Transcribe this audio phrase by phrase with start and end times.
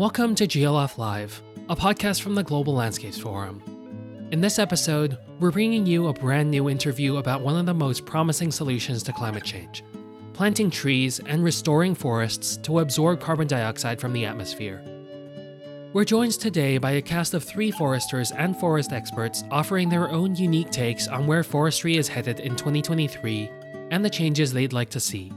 [0.00, 3.62] Welcome to GLF Live, a podcast from the Global Landscapes Forum.
[4.30, 8.06] In this episode, we're bringing you a brand new interview about one of the most
[8.06, 9.84] promising solutions to climate change
[10.32, 14.82] planting trees and restoring forests to absorb carbon dioxide from the atmosphere.
[15.92, 20.34] We're joined today by a cast of three foresters and forest experts offering their own
[20.34, 23.50] unique takes on where forestry is headed in 2023
[23.90, 25.30] and the changes they'd like to see.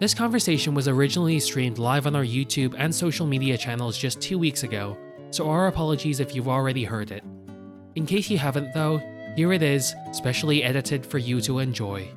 [0.00, 4.40] This conversation was originally streamed live on our YouTube and social media channels just two
[4.40, 4.98] weeks ago,
[5.30, 7.22] so our apologies if you've already heard it.
[7.94, 8.98] In case you haven't, though,
[9.36, 12.08] here it is, specially edited for you to enjoy.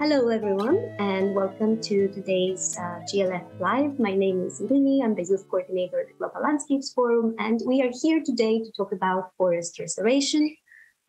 [0.00, 4.00] Hello, everyone, and welcome to today's uh, GLF Live.
[4.00, 5.04] My name is Lini.
[5.04, 8.72] I'm the youth coordinator at the Global Landscapes Forum, and we are here today to
[8.72, 10.56] talk about forest restoration.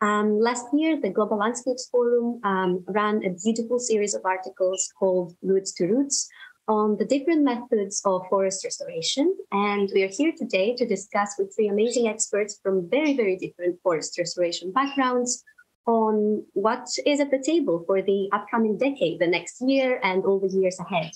[0.02, 5.36] Um, last year, the Global Landscapes Forum um, ran a beautiful series of articles called
[5.42, 6.28] Routes to Roots
[6.66, 9.36] on the different methods of forest restoration.
[9.52, 13.78] And we are here today to discuss with three amazing experts from very, very different
[13.84, 15.44] forest restoration backgrounds
[15.86, 20.40] on what is at the table for the upcoming decade, the next year, and all
[20.40, 21.12] the years ahead.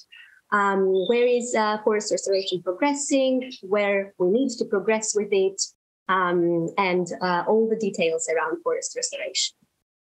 [0.53, 3.51] Um, where is uh, forest restoration progressing?
[3.63, 5.61] Where we need to progress with it,
[6.09, 9.57] um, and uh, all the details around forest restoration.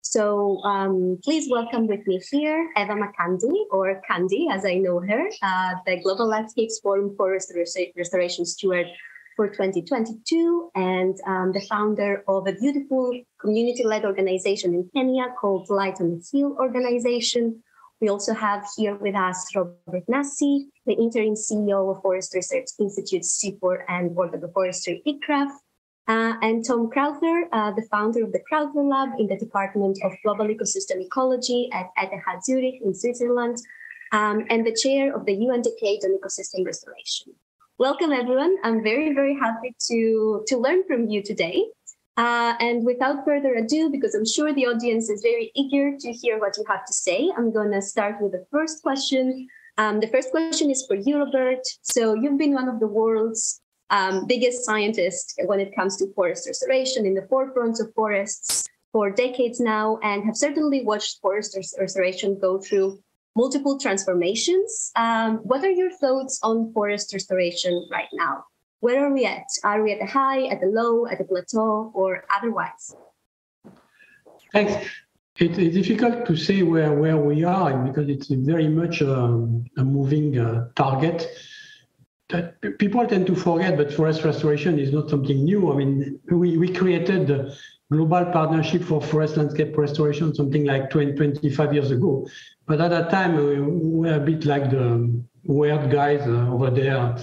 [0.01, 5.29] So um, please welcome with me here Eva Makandi, or Kandi as I know her,
[5.43, 7.53] uh, the Global Landscapes Forum Forest
[7.95, 8.87] Restoration Steward
[9.35, 16.01] for 2022 and um, the founder of a beautiful community-led organization in Kenya called Light
[16.01, 17.61] on the Hill Organization.
[18.01, 23.23] We also have here with us Robert Nasi, the interim CEO of Forest Research Institute,
[23.23, 25.51] CIFOR, and World Agroforestry, ICRAF,
[26.09, 30.11] uh, and Tom Crowther, uh, the founder of the Crowther Lab in the Department of
[30.23, 33.57] Global Ecosystem Ecology at ETH Zurich in Switzerland,
[34.11, 37.33] um, and the chair of the UN Decade on Ecosystem Restoration.
[37.77, 38.57] Welcome, everyone.
[38.63, 41.65] I'm very, very happy to, to learn from you today.
[42.17, 46.39] Uh, and without further ado, because I'm sure the audience is very eager to hear
[46.39, 49.47] what you have to say, I'm going to start with the first question.
[49.77, 51.61] Um, the first question is for you, Robert.
[51.83, 53.58] So you've been one of the world's
[53.89, 59.11] um, biggest scientist when it comes to forest restoration in the forefront of forests for
[59.11, 62.99] decades now, and have certainly watched forest restoration go through
[63.35, 64.91] multiple transformations.
[64.95, 68.45] Um, what are your thoughts on forest restoration right now?
[68.79, 69.45] Where are we at?
[69.63, 72.95] Are we at the high, at the low, at the plateau, or otherwise?
[74.53, 74.73] Thanks.
[75.37, 79.83] It, it's difficult to say where, where we are because it's very much um, a
[79.83, 81.27] moving uh, target
[82.29, 85.71] that people tend to forget, but forest restoration is not something new.
[85.71, 87.57] I mean, we, we created the
[87.91, 92.27] global partnership for forest landscape restoration something like 20, 25 years ago.
[92.67, 97.17] But at that time, we were a bit like the weird guys uh, over there.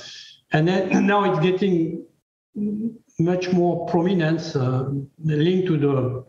[0.53, 2.05] And then now it's getting
[3.19, 4.91] much more prominence uh,
[5.23, 6.25] linked to the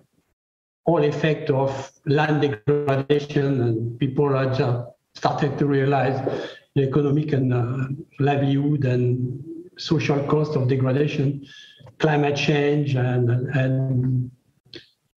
[0.86, 6.18] whole effect of land degradation and people are just started to realize
[6.78, 7.88] the economic and uh,
[8.20, 9.44] livelihood and
[9.78, 11.46] social cost of degradation,
[12.00, 14.32] climate change, and and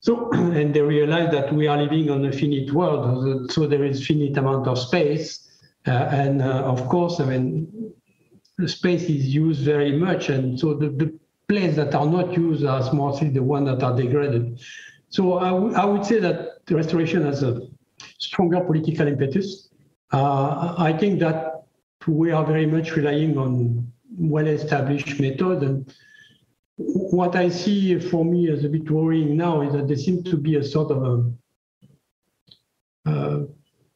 [0.00, 4.06] so and they realize that we are living on a finite world, so there is
[4.06, 5.48] finite amount of space,
[5.86, 7.92] uh, and uh, of course, I mean,
[8.66, 12.92] space is used very much, and so the, the places that are not used are
[12.92, 14.60] mostly the ones that are degraded.
[15.08, 15.50] So I,
[15.82, 17.62] I would say that restoration has a
[18.18, 19.68] stronger political impetus.
[20.12, 21.49] Uh, I think that
[22.06, 23.86] we are very much relying on
[24.18, 25.94] well-established method and
[26.76, 30.36] what I see for me as a bit worrying now is that there seems to
[30.36, 31.32] be a sort of
[33.06, 33.40] a, uh,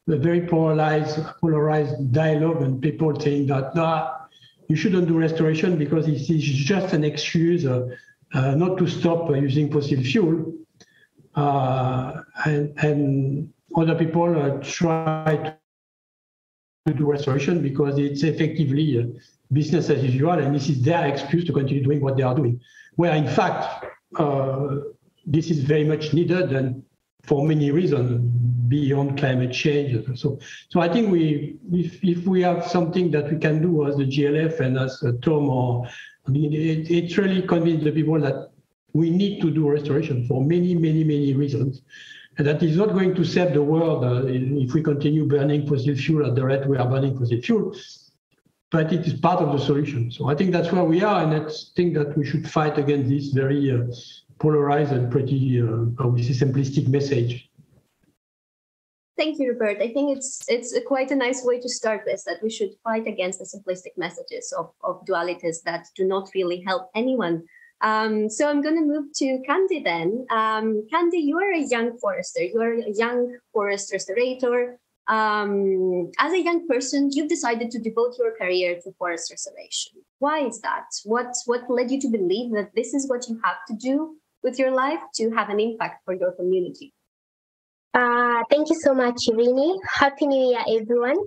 [0.09, 4.11] a very polarized, polarized dialogue and people saying that nah,
[4.69, 7.89] you shouldn't do restoration because it is just an excuse uh,
[8.35, 10.53] uh, not to stop using fossil fuel.
[11.35, 15.53] Uh, and, and, other people uh, try
[16.93, 19.07] do restoration because it's effectively uh,
[19.53, 22.61] business as usual, and this is their excuse to continue doing what they are doing.
[22.97, 23.87] Where in fact,
[24.17, 24.77] uh,
[25.25, 26.83] this is very much needed and
[27.23, 28.21] for many reasons
[28.69, 30.07] beyond climate change.
[30.19, 30.39] So,
[30.69, 34.05] so I think we, if, if we have something that we can do as the
[34.05, 35.87] GLF and as a Tom, or
[36.27, 38.51] I mean, it, it's really convince the people that
[38.93, 41.81] we need to do restoration for many, many, many reasons.
[42.37, 45.95] And that is not going to save the world uh, if we continue burning fossil
[45.95, 47.75] fuel at the rate we are burning fossil fuel
[48.75, 50.11] but it is part of the solution.
[50.11, 53.09] So I think that's where we are, and I think that we should fight against
[53.09, 53.85] this very uh,
[54.41, 57.49] polarized and pretty, uh, obviously simplistic message.
[59.17, 59.81] Thank you, Robert.
[59.81, 63.07] I think it's it's quite a nice way to start this that we should fight
[63.07, 67.45] against the simplistic messages of, of dualities that do not really help anyone.
[67.85, 70.27] Um, so I'm going to move to Kandi then.
[70.31, 72.43] Um, Kandi, you are a young forester.
[72.43, 74.77] You are a young forest restorator.
[75.07, 79.93] Um, as a young person, you've decided to devote your career to forest restoration.
[80.19, 80.87] Why is that?
[81.05, 84.59] What what led you to believe that this is what you have to do with
[84.59, 86.95] your life to have an impact for your community?
[87.93, 89.79] Uh, thank you so much, Irini.
[89.93, 91.19] Happy New Year, everyone.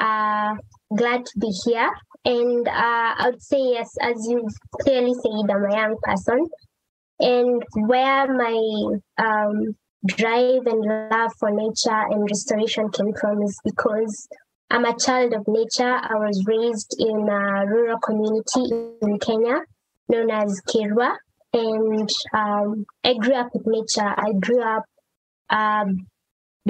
[0.00, 0.54] Uh,
[0.96, 1.90] glad to be here.
[2.24, 4.46] And uh, I would say, yes, as you
[4.82, 6.46] clearly said, I'm a young person.
[7.18, 9.76] And where my um,
[10.06, 14.28] drive and love for nature and restoration came from is because
[14.70, 16.00] I'm a child of nature.
[16.02, 19.62] I was raised in a rural community in Kenya
[20.08, 21.16] known as Kirwa.
[21.52, 24.14] And um, I grew up with nature.
[24.16, 24.84] I grew up
[25.50, 26.06] um,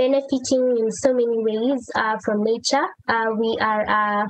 [0.01, 2.87] benefiting in so many ways uh, from nature.
[3.07, 4.25] Uh, we are uh,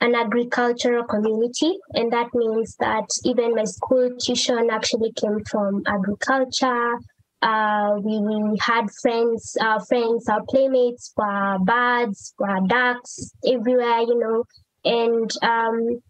[0.00, 6.94] an agricultural community, and that means that even my school tuition actually came from agriculture.
[7.42, 14.18] Uh, we, we, had friends, our friends, our playmates were birds, were ducks everywhere, you
[14.18, 14.44] know.
[14.84, 16.00] And um,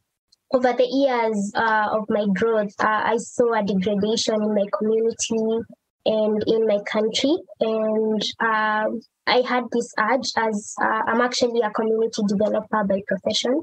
[0.53, 5.65] over the years uh, of my growth, uh, I saw a degradation in my community
[6.07, 7.37] and in my country.
[7.61, 8.87] And uh,
[9.27, 13.63] I had this urge as uh, I'm actually a community developer by profession.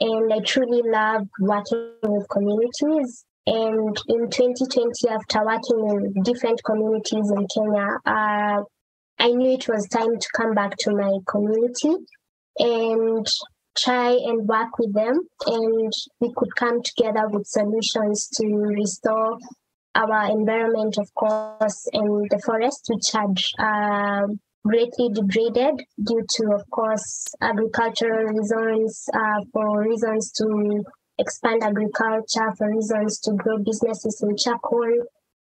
[0.00, 3.24] And I truly love working with communities.
[3.46, 8.62] And in 2020, after working in different communities in Kenya, uh,
[9.20, 11.96] I knew it was time to come back to my community
[12.58, 13.26] and
[13.76, 15.20] try and work with them.
[15.46, 19.38] And we could come together with solutions to restore
[19.98, 24.26] our environment, of course, and the forest, which had uh,
[24.64, 30.84] greatly degraded due to, of course, agricultural reasons, uh, for reasons to
[31.18, 34.94] expand agriculture, for reasons to grow businesses in charcoal,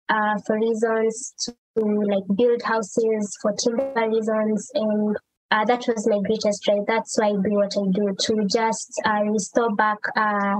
[0.09, 5.17] uh, for reasons to like build houses, for timber reasons, and
[5.51, 6.85] uh, that was my greatest drive.
[6.87, 10.55] That's why I do what I do to just uh, restore back uh,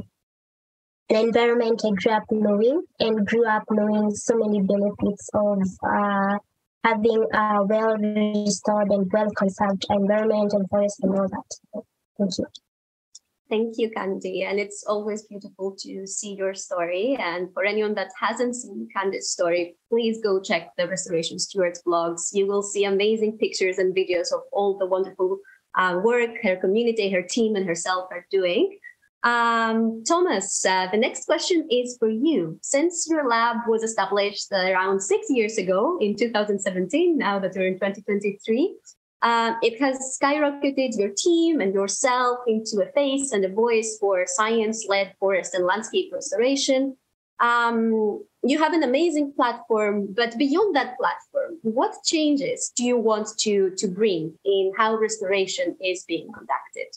[1.09, 6.37] the environment I grew up knowing and grew up knowing so many benefits of uh,
[6.83, 11.83] having a well restored and well conserved environment and forest and all that.
[12.17, 12.45] Thank you.
[13.49, 14.43] Thank you, Kandi.
[14.43, 17.17] And it's always beautiful to see your story.
[17.17, 22.29] And for anyone that hasn't seen Kandi's story, please go check the Restoration Stewards blogs.
[22.33, 25.39] You will see amazing pictures and videos of all the wonderful
[25.77, 28.77] uh, work her community, her team, and herself are doing.
[29.27, 32.57] Um, Thomas, uh, the next question is for you.
[32.61, 37.73] Since your lab was established around six years ago in 2017, now that we're in
[37.73, 38.77] 2023,
[39.21, 44.23] uh, it has skyrocketed your team and yourself into a face and a voice for
[44.27, 46.95] science led forest and landscape restoration.
[47.41, 53.27] Um, you have an amazing platform, but beyond that platform, what changes do you want
[53.39, 56.95] to, to bring in how restoration is being conducted?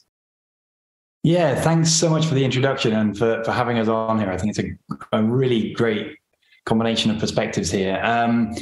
[1.22, 4.30] Yeah, thanks so much for the introduction and for, for having us on here.
[4.30, 4.68] I think it's
[5.12, 6.16] a, a really great
[6.64, 8.00] combination of perspectives here.
[8.02, 8.54] Um,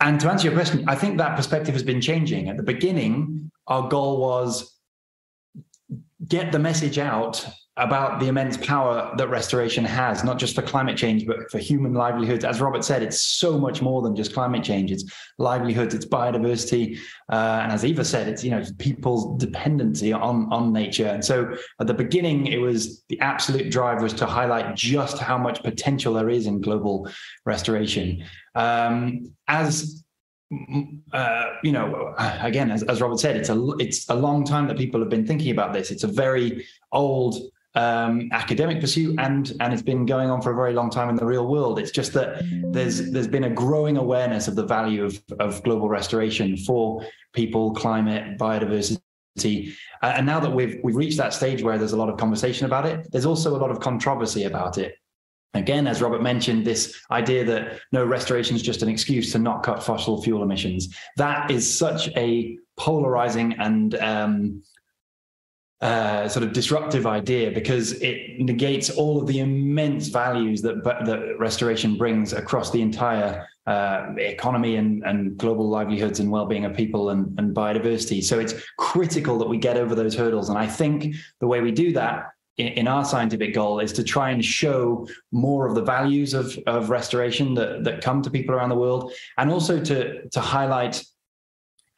[0.00, 2.48] and to answer your question, I think that perspective has been changing.
[2.48, 4.76] At the beginning, our goal was
[6.26, 7.46] get the message out
[7.78, 11.94] about the immense power that restoration has, not just for climate change, but for human
[11.94, 12.44] livelihoods.
[12.44, 14.90] As Robert said, it's so much more than just climate change.
[14.90, 15.04] It's
[15.38, 16.98] livelihoods, it's biodiversity,
[17.30, 21.06] uh, and as Eva said, it's you know people's dependency on on nature.
[21.06, 25.38] And so at the beginning, it was the absolute drive was to highlight just how
[25.38, 27.08] much potential there is in global
[27.46, 28.22] restoration.
[28.54, 30.04] Um, as
[31.12, 34.76] uh, you know, again, as, as Robert said, it's a it's a long time that
[34.76, 35.90] people have been thinking about this.
[35.90, 37.36] It's a very old
[37.74, 41.16] um, academic pursuit and and it's been going on for a very long time in
[41.16, 41.78] the real world.
[41.78, 45.88] It's just that there's there's been a growing awareness of the value of, of global
[45.88, 48.98] restoration for people, climate, biodiversity.
[50.02, 52.66] Uh, and now that we've we've reached that stage where there's a lot of conversation
[52.66, 54.96] about it, there's also a lot of controversy about it.
[55.54, 59.62] Again, as Robert mentioned, this idea that no restoration is just an excuse to not
[59.62, 60.94] cut fossil fuel emissions.
[61.16, 64.62] That is such a polarizing and um,
[65.82, 71.34] uh, sort of disruptive idea because it negates all of the immense values that that
[71.40, 77.10] restoration brings across the entire uh, economy and, and global livelihoods and well-being of people
[77.10, 78.22] and, and biodiversity.
[78.22, 80.48] So it's critical that we get over those hurdles.
[80.50, 82.26] And I think the way we do that
[82.58, 86.56] in, in our scientific goal is to try and show more of the values of,
[86.66, 91.04] of restoration that, that come to people around the world and also to, to highlight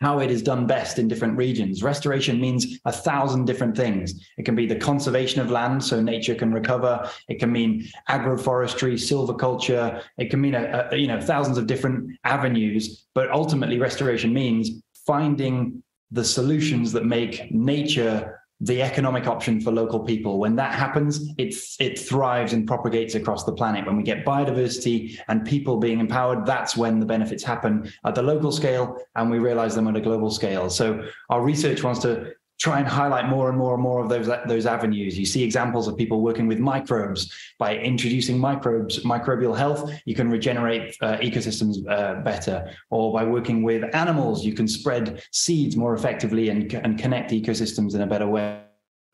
[0.05, 1.83] how it is done best in different regions.
[1.83, 4.13] Restoration means a thousand different things.
[4.37, 7.09] It can be the conservation of land so nature can recover.
[7.29, 10.03] It can mean agroforestry, silviculture.
[10.19, 13.07] It can mean a, a, you know thousands of different avenues.
[13.15, 20.01] But ultimately, restoration means finding the solutions that make nature the economic option for local
[20.01, 20.39] people.
[20.39, 23.85] When that happens, it, it thrives and propagates across the planet.
[23.85, 28.23] When we get biodiversity and people being empowered, that's when the benefits happen at the
[28.23, 30.71] local scale and we realize them at a global scale.
[30.71, 34.29] So our research wants to try and highlight more and more and more of those
[34.47, 35.19] those avenues.
[35.19, 37.33] You see examples of people working with microbes.
[37.59, 42.71] By introducing microbes, microbial health, you can regenerate uh, ecosystems uh, better.
[42.91, 47.95] Or by working with animals, you can spread seeds more effectively and, and connect ecosystems
[47.95, 48.61] in a better way.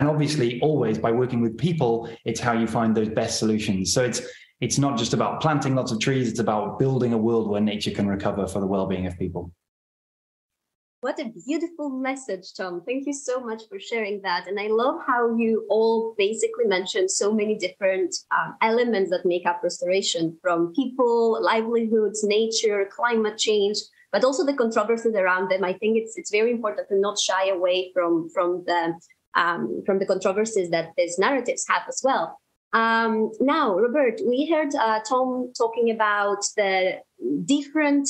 [0.00, 3.92] And obviously, always by working with people, it's how you find those best solutions.
[3.92, 4.22] So it's
[4.60, 7.90] it's not just about planting lots of trees; it's about building a world where nature
[7.90, 9.52] can recover for the well-being of people.
[11.02, 12.82] What a beautiful message, Tom.
[12.86, 14.46] Thank you so much for sharing that.
[14.46, 19.46] And I love how you all basically mentioned so many different um, elements that make
[19.46, 23.78] up restoration from people, livelihoods, nature, climate change,
[24.12, 25.64] but also the controversies around them.
[25.64, 28.92] I think it's it's very important to not shy away from from the
[29.34, 32.38] um, from the controversies that these narratives have as well.
[32.74, 37.00] Um, now, Robert, we heard uh, Tom talking about the
[37.46, 38.06] different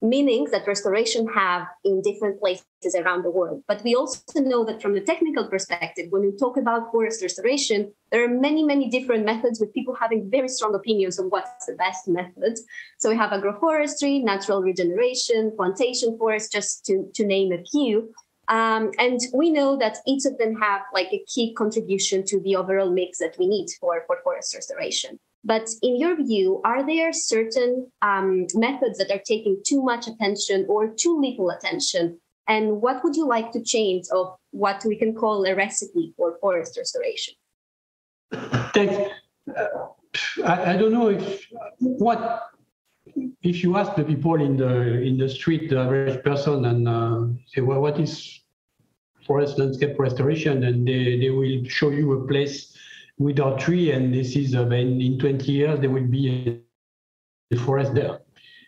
[0.00, 3.62] meanings that restoration have in different places around the world.
[3.66, 7.92] But we also know that from the technical perspective, when we talk about forest restoration,
[8.12, 11.74] there are many, many different methods with people having very strong opinions on what's the
[11.74, 12.58] best method.
[12.98, 18.12] So we have agroforestry, natural regeneration, plantation forest, just to, to name a few.
[18.48, 22.56] Um, and we know that each of them have like a key contribution to the
[22.56, 25.18] overall mix that we need for, for forest restoration.
[25.44, 30.66] But in your view, are there certain um, methods that are taking too much attention
[30.68, 32.18] or too little attention?
[32.48, 36.38] And what would you like to change of what we can call a recipe for
[36.40, 37.34] forest restoration?
[38.74, 39.12] Thanks.
[39.56, 39.64] Uh,
[40.44, 41.46] I, I, don't know if
[41.78, 42.50] what
[43.42, 47.26] if you ask the people in the in the street, the average person, and uh,
[47.46, 48.40] say, well, what is
[49.26, 52.77] forest landscape restoration, and they, they will show you a place
[53.18, 56.62] without tree, and this is uh, in, in 20 years there will be
[57.50, 58.20] a forest there.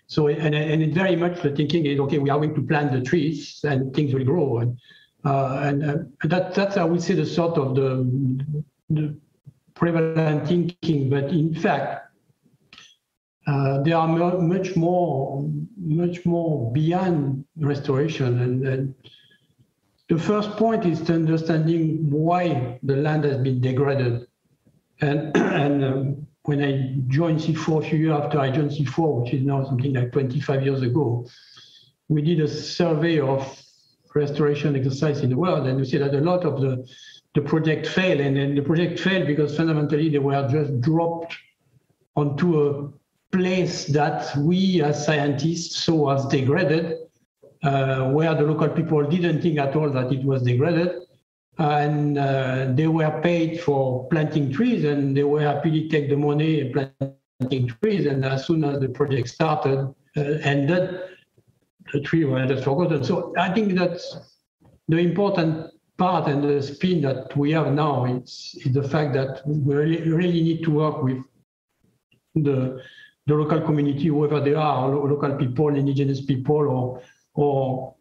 [0.07, 2.93] So and and it very much the thinking is okay, we are going to plant
[2.93, 4.77] the trees and things will grow, and
[5.25, 8.45] uh, and uh, that that's I would say the sort of the,
[8.91, 9.17] the
[9.75, 12.07] prevalent thinking, but in fact.
[13.47, 15.45] Uh, there are much more,
[15.77, 18.95] much more beyond restoration, and, and
[20.09, 24.27] the first point is to understanding why the land has been degraded
[25.01, 29.35] and, and um, when I joined CIFOR a few years after I joined CIFOR, which
[29.35, 31.27] is now something like 25 years ago,
[32.09, 33.61] we did a survey of
[34.15, 36.87] restoration exercise in the world, and we see that a lot of the
[37.35, 41.37] the project failed, and then the project failed because fundamentally they were just dropped
[42.17, 42.91] onto a
[43.31, 46.97] place that we as scientists saw as degraded,
[47.63, 50.91] uh, where the local people didn't think at all that it was degraded,
[51.59, 56.17] and uh, they were paid for planting trees and they were happy to take the
[56.17, 58.07] money and planting trees.
[58.07, 61.01] And as soon as the project started uh, ended
[61.93, 63.05] the tree was just forgotten.
[63.05, 64.17] So i think that's
[64.89, 68.05] the important part and the spin that we have now.
[68.05, 71.23] Is, is the fact that we really, really need to work with
[72.35, 72.83] the
[73.27, 77.03] the local community whoever they are local people indigenous people or
[77.35, 77.95] or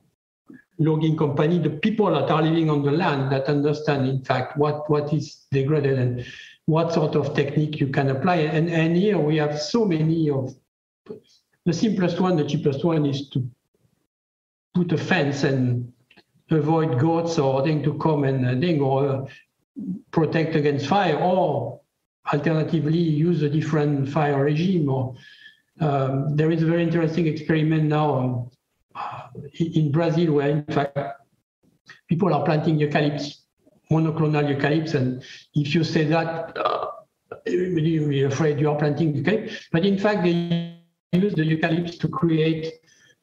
[0.80, 4.90] logging company, the people that are living on the land that understand, in fact, what,
[4.90, 6.26] what is degraded and
[6.66, 8.38] what sort of technique you can apply.
[8.38, 10.56] And, and here we have so many of
[11.66, 13.48] the simplest one, the cheapest one is to
[14.74, 15.92] put a fence and
[16.50, 19.26] avoid goats or thing to come and uh, thing or uh,
[20.12, 21.80] protect against fire or
[22.32, 25.16] alternatively use a different fire regime or
[25.80, 28.50] um, there is a very interesting experiment now
[29.60, 30.98] in Brazil, where in fact
[32.08, 33.42] people are planting eucalypts,
[33.92, 35.24] monoclonal eucalypts, and
[35.56, 36.88] if you say that, uh,
[37.46, 39.66] you're afraid you are planting eucalypts.
[39.72, 40.78] But in fact, they
[41.14, 42.74] use the eucalypts to create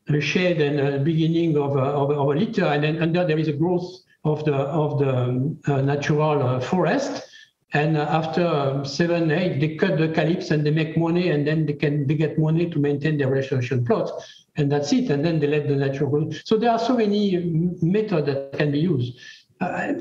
[0.09, 3.27] a shade and a beginning of a, of a, of a litter, and then under
[3.27, 7.29] there is a growth of the of the um, uh, natural uh, forest.
[7.77, 11.47] And uh, after um, seven, eight, they cut the eucalypts and they make money, and
[11.47, 14.11] then they can they get money to maintain their restoration plots
[14.57, 15.11] and that's it.
[15.11, 16.31] And then they let the nature go.
[16.45, 17.37] So there are so many
[17.83, 19.19] methods that can be used.
[19.61, 19.95] Uh,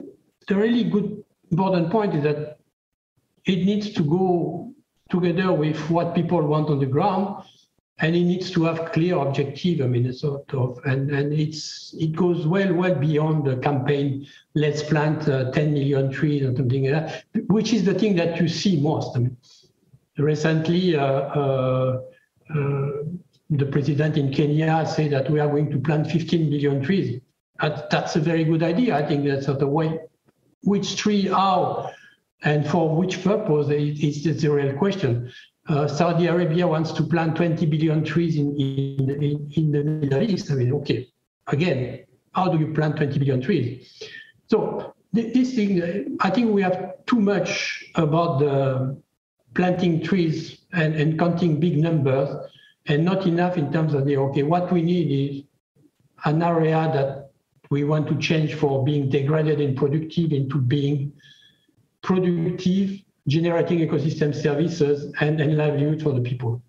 [0.47, 2.59] the really good important point is that
[3.45, 4.73] it needs to go
[5.09, 7.43] together with what people want on the ground.
[7.99, 9.81] And it needs to have clear objective.
[9.81, 14.27] I mean, sort of, and and it's it goes well well beyond the campaign.
[14.53, 18.39] Let's plant uh, 10 million trees or something like that, which is the thing that
[18.39, 19.15] you see most.
[19.15, 19.37] I mean,
[20.17, 22.01] recently, uh, uh,
[22.49, 22.91] uh
[23.49, 27.21] the president in Kenya said that we are going to plant 15 million trees.
[27.61, 28.97] That, that's a very good idea.
[28.97, 29.99] I think that's sort of way.
[30.63, 31.91] Which tree, how,
[32.43, 35.31] and for which purpose is the real question
[35.67, 40.21] uh, Saudi Arabia wants to plant 20 billion trees in, in, in, in, the Middle
[40.21, 40.51] East.
[40.51, 41.07] I mean, okay,
[41.47, 44.03] again, how do you plant 20 billion trees?
[44.47, 49.01] So this thing, I think we have too much about the
[49.55, 52.29] planting trees and, and counting big numbers
[52.87, 55.43] and not enough in terms of the, okay, what we need is
[56.25, 57.31] an area that
[57.71, 61.11] we want to change for being degraded and productive into being
[62.03, 66.61] productive generating ecosystem services and, and livelihood for the people.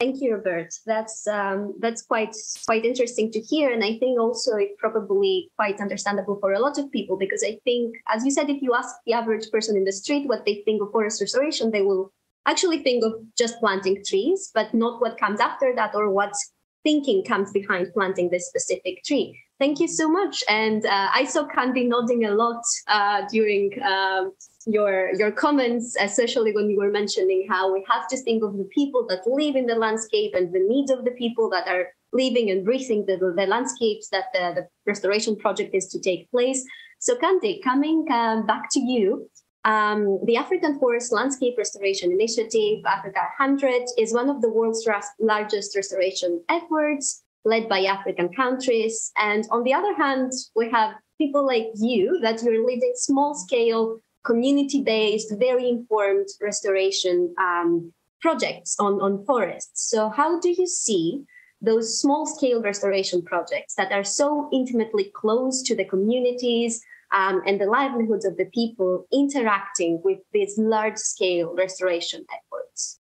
[0.00, 0.74] Thank you, Robert.
[0.86, 2.34] That's um, that's quite
[2.66, 6.78] quite interesting to hear, and I think also it's probably quite understandable for a lot
[6.78, 9.84] of people because I think, as you said, if you ask the average person in
[9.84, 12.12] the street what they think of forest restoration, they will
[12.44, 16.34] actually think of just planting trees, but not what comes after that or what
[16.82, 19.38] thinking comes behind planting this specific tree.
[19.60, 20.42] Thank you so much.
[20.48, 24.32] And uh, I saw Kandi nodding a lot uh, during um,
[24.66, 28.68] your your comments, especially when you were mentioning how we have to think of the
[28.74, 32.50] people that live in the landscape and the needs of the people that are living
[32.50, 36.64] and breathing the, the landscapes that the, the restoration project is to take place.
[36.98, 39.28] So, Kandi, coming um, back to you,
[39.64, 44.88] um, the African Forest Landscape Restoration Initiative, Africa 100, is one of the world's
[45.20, 49.12] largest restoration efforts led by African countries.
[49.16, 54.00] And on the other hand, we have people like you that you're leading small scale
[54.24, 59.90] community-based, very informed restoration um, projects on, on forests.
[59.90, 61.24] So how do you see
[61.60, 66.82] those small-scale restoration projects that are so intimately close to the communities
[67.14, 72.98] um, and the livelihoods of the people interacting with these large-scale restoration efforts?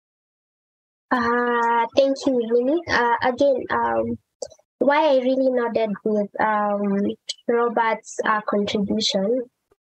[1.10, 2.82] Uh, thank you, Winnie.
[2.88, 4.18] Uh, again, um,
[4.78, 7.12] why I really nodded with um,
[7.48, 9.42] Robert's uh, contribution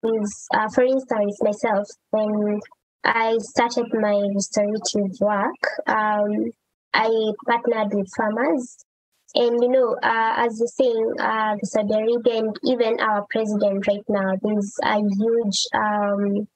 [0.03, 2.61] is, uh, for instance, myself, when
[3.05, 6.53] I started my restorative work, um,
[6.92, 8.77] I partnered with farmers.
[9.35, 13.87] And, you know, uh, as you're saying, uh, the Saudi Arabia and even our president
[13.88, 16.47] right now, there's a huge um,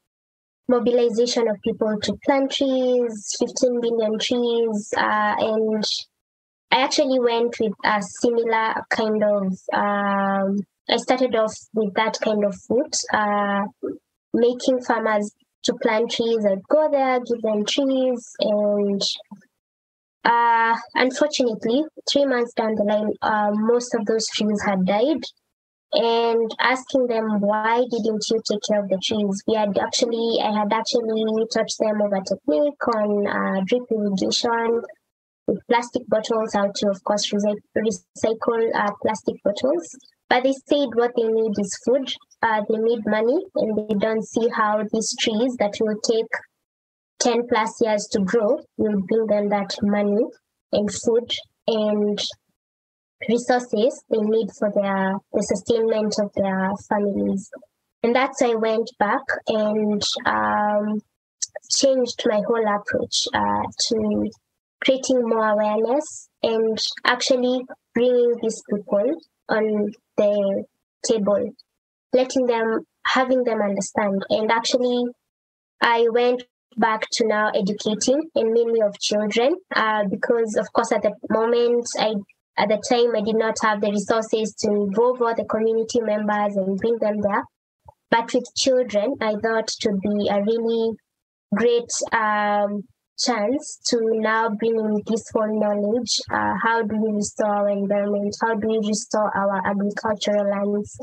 [0.69, 4.93] mobilization of people to plant trees, 15 billion trees.
[4.97, 5.85] Uh, and
[6.71, 10.59] I actually went with a similar kind of um,
[10.91, 13.65] I started off with that kind of foot, uh,
[14.33, 15.31] making farmers
[15.65, 16.47] to plant trees.
[16.47, 19.03] I'd go there, give them trees, and
[20.25, 25.23] uh, unfortunately, three months down the line, uh, most of those trees had died.
[25.93, 29.43] And asking them why didn't you take care of the trees?
[29.47, 34.83] We had actually, I had actually taught them a technique on uh, drip irrigation
[35.49, 39.97] with plastic bottles, how to, of course, recycle uh, plastic bottles.
[40.29, 42.13] But they said what they need is food.
[42.43, 46.31] Uh, they need money, and they don't see how these trees that will take
[47.21, 50.25] 10 plus years to grow will bring them that money
[50.73, 51.33] and food
[51.67, 52.23] and
[53.29, 57.51] resources they need for their the sustainment of their families.
[58.03, 61.01] And that's why I went back and um,
[61.77, 64.31] changed my whole approach uh, to
[64.83, 67.63] creating more awareness and actually
[67.95, 69.17] bringing these people
[69.49, 70.65] on the
[71.07, 71.51] table,
[72.13, 74.23] letting them, having them understand.
[74.31, 75.05] And actually,
[75.81, 76.45] I went
[76.77, 81.87] back to now educating and mainly of children uh, because, of course, at the moment,
[81.99, 82.15] I
[82.59, 86.57] at the time I did not have the resources to involve all the community members
[86.57, 87.45] and bring them there.
[88.11, 90.97] But with children, I thought to be a really
[91.55, 92.83] great um,
[93.19, 96.21] chance to now bring in this whole knowledge.
[96.31, 98.35] Uh, how do we restore our environment?
[98.41, 100.99] How do we restore our agricultural lands?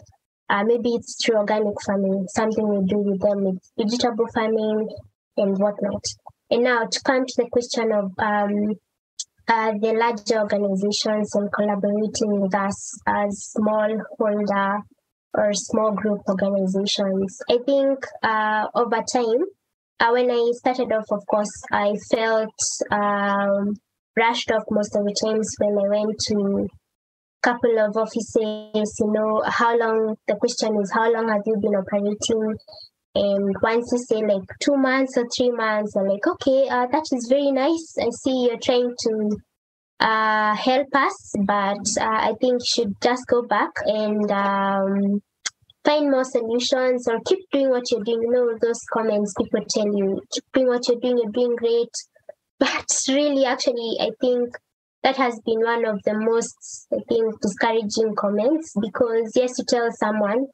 [0.49, 4.87] Uh, maybe it's through organic farming, something we do with them with vegetable farming
[5.37, 6.05] and whatnot.
[6.49, 8.75] And now to come to the question of um,
[9.47, 14.77] uh, the larger organizations and collaborating with us as small holder
[15.33, 17.41] or small group organizations.
[17.49, 19.43] I think uh, over time,
[19.99, 22.55] uh, when I started off, of course, I felt
[22.91, 23.75] um,
[24.15, 28.95] brushed off most of the times when I went to a couple of offices.
[28.99, 32.55] You know, how long the question is, how long have you been operating?
[33.15, 37.05] And once you say like two months or three months, I'm like, okay, uh, that
[37.13, 37.95] is very nice.
[37.97, 39.37] I see you're trying to
[40.01, 45.21] uh, help us, but uh, I think you should just go back and um,
[45.85, 48.21] find more solutions or keep doing what you're doing.
[48.23, 51.89] You know, those comments people tell you, keep doing what you're doing, you're doing great.
[52.57, 54.55] But really, actually, I think
[55.03, 59.91] that has been one of the most, I think, discouraging comments because, yes, you tell
[59.91, 60.47] someone,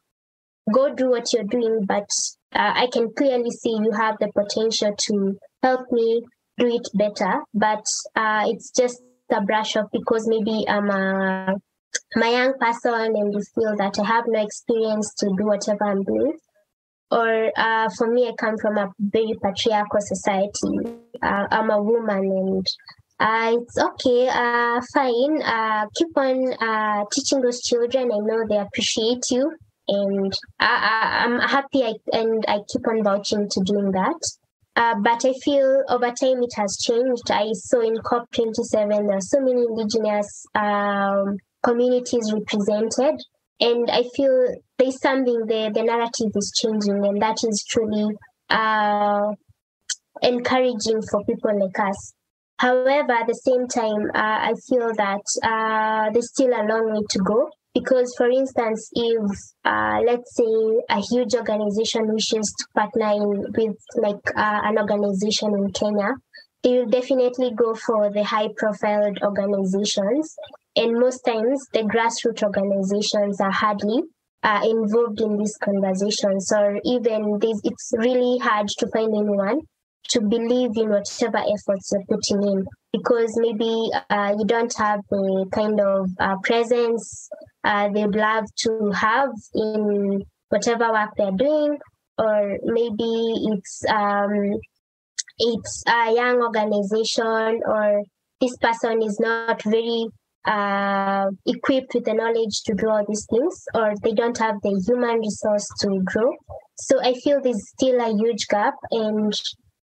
[0.74, 2.10] go do what you're doing, but
[2.54, 6.24] uh, I can clearly see you have the potential to help me
[6.58, 7.42] do it better.
[7.54, 9.00] But uh, it's just
[9.32, 11.56] a brush off because maybe I'm a,
[12.16, 15.86] I'm a young person and you feel that I have no experience to do whatever
[15.86, 16.38] I'm doing.
[17.10, 20.98] Or uh, for me, I come from a very patriarchal society.
[21.22, 22.68] Uh, I'm a woman and
[23.22, 25.42] uh, it's okay, uh, fine.
[25.44, 28.12] Uh, keep on uh, teaching those children.
[28.12, 29.56] I know they appreciate you,
[29.88, 31.84] and I, am happy.
[31.84, 34.20] I, and I keep on vouching to doing that.
[34.76, 37.30] Uh, but I feel over time it has changed.
[37.30, 43.22] I saw in COP27 there are so many indigenous um, communities represented,
[43.60, 45.72] and I feel there's something there.
[45.72, 48.16] The narrative is changing, and that is truly
[48.50, 49.34] uh,
[50.22, 52.14] encouraging for people like us.
[52.58, 57.02] However, at the same time, uh, I feel that uh, there's still a long way
[57.10, 59.32] to go because for instance if
[59.66, 65.54] uh, let's say a huge organization wishes to partner in, with like uh, an organization
[65.56, 66.14] in kenya
[66.64, 70.36] they will definitely go for the high profile organizations
[70.76, 74.04] and most times the grassroots organizations are hardly
[74.44, 79.60] uh, involved in these conversations or even this it's really hard to find anyone
[80.10, 85.46] to believe in whatever efforts you're putting in because maybe uh, you don't have the
[85.54, 87.30] kind of uh, presence
[87.64, 91.78] uh, they'd love to have in whatever work they're doing,
[92.18, 94.54] or maybe it's um,
[95.38, 98.02] it's a young organization, or
[98.40, 100.06] this person is not very
[100.46, 104.82] uh, equipped with the knowledge to do all these things, or they don't have the
[104.88, 106.34] human resource to grow.
[106.76, 109.34] So I feel there's still a huge gap, and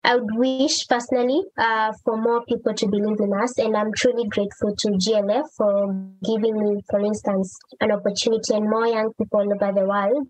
[0.04, 4.28] I would wish personally uh, for more people to believe in us, and I'm truly
[4.28, 9.54] grateful to GLF for giving me, for instance, an opportunity and more young people all
[9.54, 10.28] over the world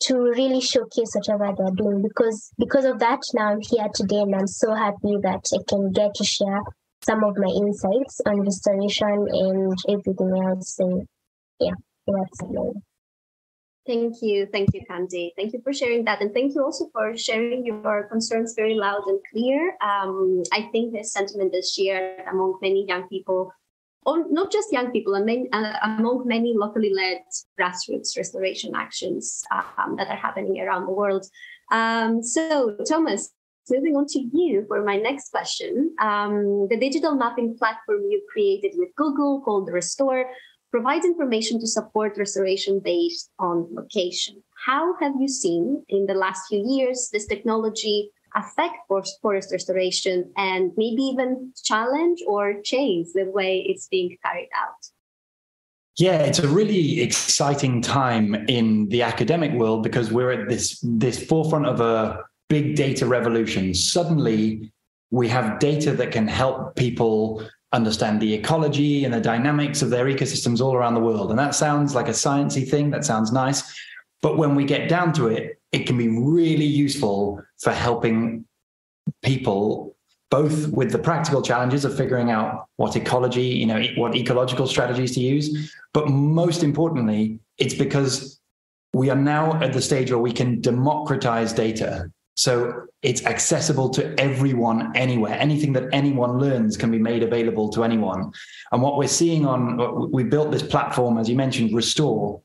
[0.00, 2.02] to really showcase whatever they're doing.
[2.02, 5.90] Because because of that, now I'm here today, and I'm so happy that I can
[5.92, 6.60] get to share
[7.02, 10.76] some of my insights on restoration and everything else.
[10.76, 11.04] So,
[11.60, 11.74] yeah,
[12.06, 12.76] that's it.
[13.84, 14.46] Thank you.
[14.46, 15.30] Thank you, Kandi.
[15.36, 16.20] Thank you for sharing that.
[16.20, 19.76] And thank you also for sharing your concerns very loud and clear.
[19.82, 23.52] Um, I think this sentiment is shared among many young people,
[24.06, 27.22] or not just young people, and uh, among many locally led
[27.58, 31.26] grassroots restoration actions um, that are happening around the world.
[31.72, 33.32] Um, so, Thomas,
[33.70, 35.94] moving on to you for my next question.
[36.00, 40.24] Um, the digital mapping platform you created with Google called Restor
[40.70, 44.42] provides information to support restoration based on location.
[44.66, 50.72] How have you seen in the last few years this technology affect forest restoration and
[50.76, 54.80] maybe even challenge or change the way it's being carried out?
[55.98, 61.22] Yeah, it's a really exciting time in the academic world because we're at this this
[61.22, 63.72] forefront of a big data revolution.
[63.72, 64.70] Suddenly,
[65.10, 70.04] we have data that can help people understand the ecology and the dynamics of their
[70.04, 71.30] ecosystems all around the world.
[71.30, 72.90] And that sounds like a sciencey thing.
[72.90, 73.58] That sounds nice.
[74.20, 78.44] But when we get down to it, it can be really useful for helping
[79.22, 79.96] people
[80.30, 85.14] both with the practical challenges of figuring out what ecology, you know, what ecological strategies
[85.14, 88.40] to use, but most importantly, it's because
[88.92, 92.10] we are now at the stage where we can democratize data.
[92.34, 95.34] So it's accessible to everyone anywhere.
[95.38, 98.32] Anything that anyone learns can be made available to anyone.
[98.72, 102.40] And what we're seeing on, we built this platform, as you mentioned, Restor,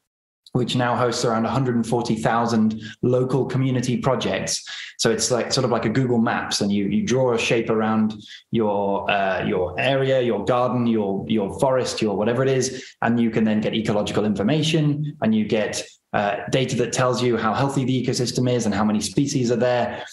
[0.53, 4.65] which now hosts around 140,000 local community projects.
[4.97, 7.69] So it's like sort of like a Google Maps, and you you draw a shape
[7.69, 8.15] around
[8.51, 13.29] your uh, your area, your garden, your your forest, your whatever it is, and you
[13.29, 15.83] can then get ecological information, and you get
[16.17, 19.61] uh, data that tells you how healthy the ecosystem is and how many species are
[19.69, 20.03] there.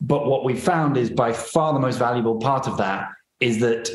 [0.00, 3.90] But what we found is by far the most valuable part of that is that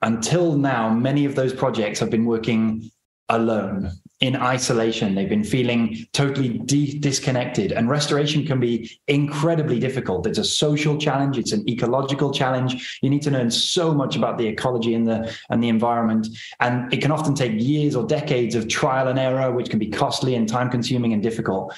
[0.00, 2.90] until now, many of those projects have been working
[3.28, 5.14] alone in isolation.
[5.14, 10.26] They've been feeling totally de- disconnected, and restoration can be incredibly difficult.
[10.26, 12.98] It's a social challenge, it's an ecological challenge.
[13.02, 16.28] You need to learn so much about the ecology and the and the environment,
[16.60, 19.88] and it can often take years or decades of trial and error, which can be
[19.88, 21.74] costly and time consuming and difficult.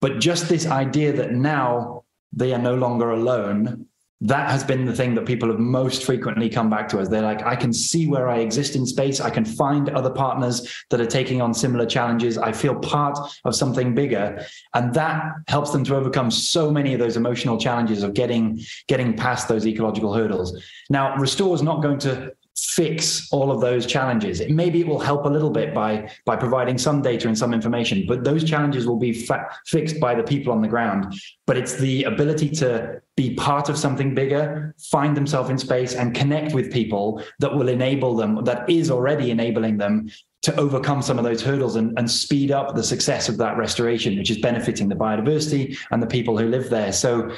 [0.00, 3.86] But just this idea that now they are no longer alone
[4.24, 7.08] that has been the thing that people have most frequently come back to us.
[7.08, 9.20] They're like, I can see where I exist in space.
[9.20, 12.38] I can find other partners that are taking on similar challenges.
[12.38, 14.42] I feel part of something bigger.
[14.72, 19.14] And that helps them to overcome so many of those emotional challenges of getting, getting
[19.14, 20.58] past those ecological hurdles.
[20.88, 24.40] Now, Restor is not going to fix all of those challenges.
[24.48, 28.04] Maybe it will help a little bit by by providing some data and some information,
[28.06, 31.14] but those challenges will be fa- fixed by the people on the ground.
[31.46, 36.14] But it's the ability to be part of something bigger, find themselves in space, and
[36.14, 38.44] connect with people that will enable them.
[38.44, 40.10] That is already enabling them
[40.42, 44.18] to overcome some of those hurdles and, and speed up the success of that restoration,
[44.18, 46.92] which is benefiting the biodiversity and the people who live there.
[46.92, 47.30] So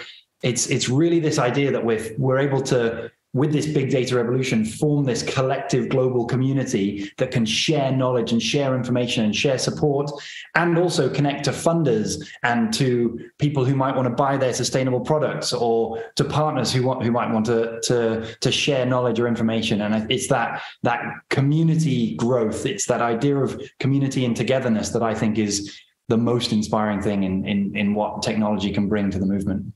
[0.43, 4.65] it's it's really this idea that we're we're able to with this big data revolution,
[4.65, 10.11] form this collective global community that can share knowledge and share information and share support,
[10.55, 15.01] and also connect to funders and to people who might want to buy their sustainable
[15.01, 19.29] products or to partners who want who might want to to to share knowledge or
[19.29, 19.83] information.
[19.83, 22.65] And it's that that community growth.
[22.65, 27.25] It's that idea of community and togetherness that I think is the most inspiring thing
[27.25, 29.75] in in in what technology can bring to the movement.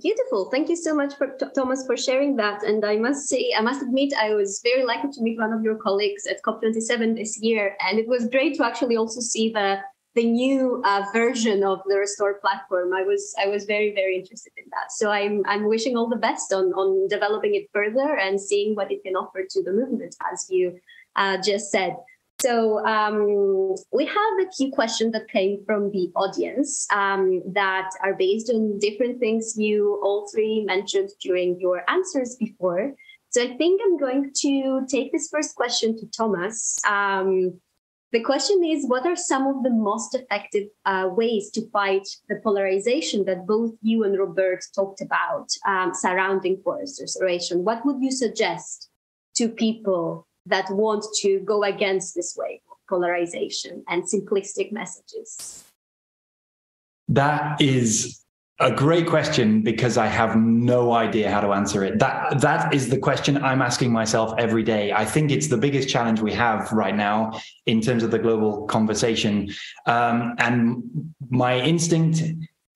[0.00, 0.50] Beautiful.
[0.50, 2.62] Thank you so much for Thomas for sharing that.
[2.62, 5.62] And I must say, I must admit, I was very lucky to meet one of
[5.62, 9.78] your colleagues at COP27 this year, and it was great to actually also see the
[10.14, 12.92] the new uh, version of the Restor platform.
[12.92, 14.92] I was I was very very interested in that.
[14.92, 18.92] So I'm I'm wishing all the best on on developing it further and seeing what
[18.92, 20.78] it can offer to the movement, as you
[21.16, 21.96] uh, just said.
[22.40, 28.14] So um, we have a few questions that came from the audience um, that are
[28.14, 32.94] based on different things you all three mentioned during your answers before.
[33.30, 36.78] So I think I'm going to take this first question to Thomas.
[36.86, 37.60] Um,
[38.12, 42.36] the question is, what are some of the most effective uh, ways to fight the
[42.42, 47.64] polarization that both you and Robert talked about um, surrounding forest restoration?
[47.64, 48.88] What would you suggest
[49.36, 55.64] to people that want to go against this way of polarization and simplistic messages?
[57.08, 58.22] That is
[58.60, 61.98] a great question because I have no idea how to answer it.
[62.00, 64.92] That that is the question I'm asking myself every day.
[64.92, 68.66] I think it's the biggest challenge we have right now in terms of the global
[68.66, 69.50] conversation.
[69.86, 70.82] Um, and
[71.30, 72.22] my instinct,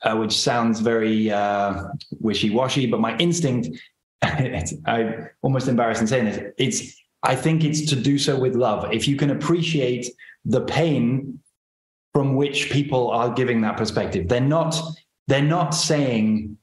[0.02, 1.88] uh, which sounds very uh,
[2.20, 3.68] wishy-washy, but my instinct,
[4.22, 6.52] I'm almost embarrassed in saying this.
[6.58, 8.92] It's I think it's to do so with love.
[8.92, 10.06] If you can appreciate
[10.44, 11.40] the pain
[12.12, 14.80] from which people are giving that perspective, they're not
[15.28, 16.58] they're not saying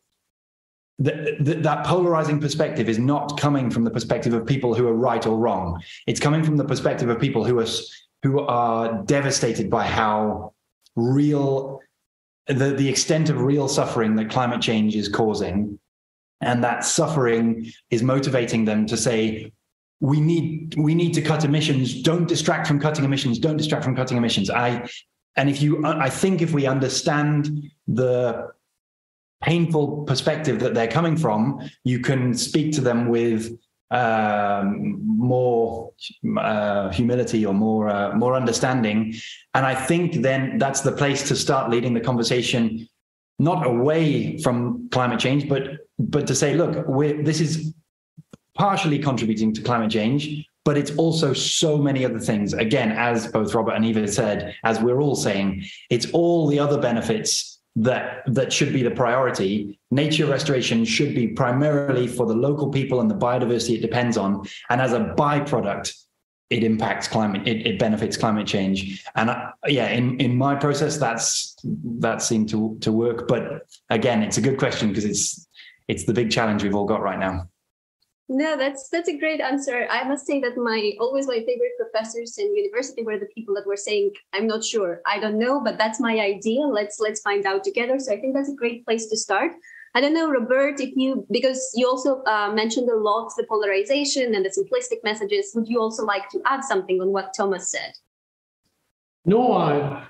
[0.99, 5.25] that, that, polarizing perspective is not coming from the perspective of people who are right
[5.25, 5.81] or wrong.
[6.07, 7.67] It's coming from the perspective of people who are
[8.21, 10.53] who are devastated by how
[10.97, 11.79] real
[12.47, 15.79] the, the extent of real suffering that climate change is causing.
[16.41, 19.51] And that suffering is motivating them to say,
[20.01, 22.01] we need we need to cut emissions.
[22.01, 23.39] Don't distract from cutting emissions.
[23.39, 24.49] Don't distract from cutting emissions.
[24.49, 24.87] I
[25.39, 28.51] and if you i think if we understand the
[29.41, 31.39] painful perspective that they're coming from
[31.83, 33.57] you can speak to them with
[33.91, 35.91] um, more
[36.37, 39.15] uh, humility or more uh, more understanding.
[39.55, 42.87] And i think then that's the place to start leading the conversation
[43.39, 45.63] not away from climate change but
[45.97, 46.73] but to say look
[47.25, 47.73] this is
[48.59, 52.53] partially contributing to climate change, but it's also so many other things.
[52.53, 56.79] Again, as both Robert and Eva said, as we're all saying, it's all the other
[56.79, 59.79] benefits that that should be the priority.
[59.91, 64.45] Nature restoration should be primarily for the local people and the biodiversity it depends on.
[64.69, 65.93] And as a byproduct,
[66.49, 69.05] it impacts climate, it, it benefits climate change.
[69.15, 71.55] And uh, yeah, in, in my process, that's
[71.99, 73.27] that seemed to to work.
[73.29, 75.47] But again, it's a good question because it's
[75.87, 77.47] it's the big challenge we've all got right now.
[78.31, 79.87] No, that's that's a great answer.
[79.89, 83.65] I must say that my always my favorite professors in university were the people that
[83.65, 86.61] were saying, "I'm not sure, I don't know, but that's my idea.
[86.61, 89.53] Let's let's find out together." So I think that's a great place to start.
[89.95, 94.35] I don't know, Robert, if you because you also uh, mentioned a lot the polarization
[94.35, 95.51] and the simplistic messages.
[95.55, 97.93] Would you also like to add something on what Thomas said?
[99.25, 100.07] No, I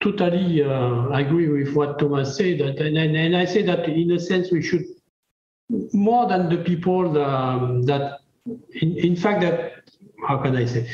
[0.00, 4.20] totally uh, agree with what Thomas said, and, and and I say that in a
[4.20, 4.86] sense we should
[5.92, 9.90] more than the people um, that, in, in fact, that,
[10.26, 10.90] how can I say?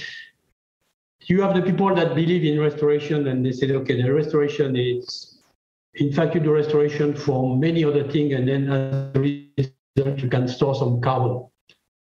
[1.26, 5.38] You have the people that believe in restoration and they say, okay, the restoration is,
[5.94, 10.28] in fact, you do restoration for many other things and then as a result, you
[10.28, 11.46] can store some carbon.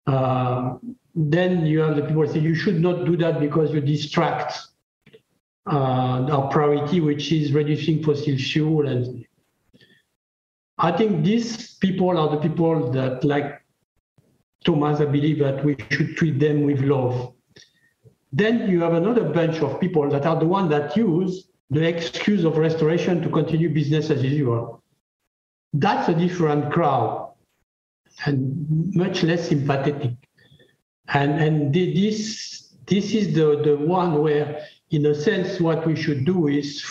[0.06, 0.76] Uh,
[1.14, 4.54] then you have the people say you should not do that because you distract
[5.66, 8.88] uh, our priority, which is reducing fossil fuel.
[8.88, 9.26] And
[10.82, 13.60] I think these people are the people that, like
[14.64, 17.34] Thomas, I believe that we should treat them with love.
[18.32, 22.44] Then you have another bunch of people that are the ones that use the excuse
[22.44, 24.82] of restoration to continue business as usual.
[25.74, 27.34] That's a different crowd
[28.24, 30.12] and much less sympathetic.
[31.08, 36.24] And, and this, this is the, the one where, in a sense, what we should
[36.24, 36.82] do is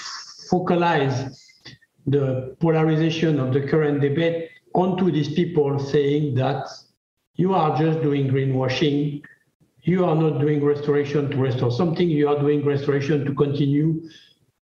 [0.50, 1.49] focalize
[2.10, 6.68] the polarization of the current debate onto these people saying that
[7.36, 9.24] you are just doing greenwashing,
[9.82, 14.02] you are not doing restoration to restore something, you are doing restoration to continue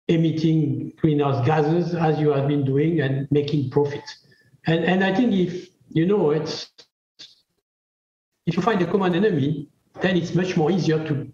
[0.09, 4.27] emitting greenhouse gases as you have been doing and making profits.
[4.67, 6.71] And, and I think if, you know, it's,
[8.47, 9.69] if you find a common enemy,
[10.01, 11.31] then it's much more easier to,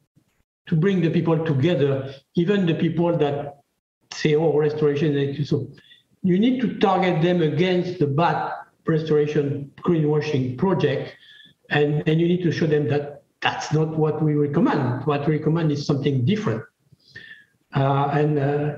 [0.66, 3.60] to bring the people together, even the people that
[4.12, 5.44] say, oh, restoration.
[5.44, 5.68] So
[6.24, 8.50] you need to target them against the bad
[8.86, 11.14] restoration greenwashing project.
[11.70, 15.04] And, and you need to show them that that's not what we recommend.
[15.06, 16.62] What we recommend is something different.
[17.74, 18.76] Uh, and uh,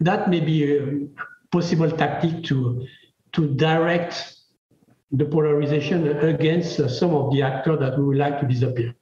[0.00, 1.06] that may be a
[1.52, 2.84] possible tactic to,
[3.32, 4.34] to direct
[5.12, 8.94] the polarization against uh, some of the actors that we would like to disappear.